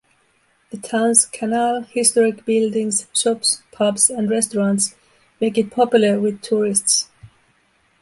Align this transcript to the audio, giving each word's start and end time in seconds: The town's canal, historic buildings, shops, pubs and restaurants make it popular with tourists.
The 0.71 0.77
town's 0.79 1.25
canal, 1.27 1.81
historic 1.81 2.43
buildings, 2.43 3.05
shops, 3.13 3.61
pubs 3.71 4.09
and 4.09 4.31
restaurants 4.31 4.95
make 5.39 5.59
it 5.59 5.69
popular 5.69 6.19
with 6.19 6.41
tourists. 6.41 7.07